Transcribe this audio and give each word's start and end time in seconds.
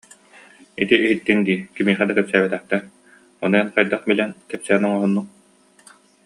Ити 0.81 0.95
иһиттиҥ 1.05 1.37
дии, 1.47 1.59
кимиэхэ 1.75 2.03
да 2.07 2.13
кэпсээбэтэхтэр, 2.17 2.81
ону 3.43 3.55
эн 3.61 3.69
хайдах 3.73 4.03
билэн, 4.09 4.31
кэпсээн 4.49 4.83
оҥоһуннуҥ 4.87 5.27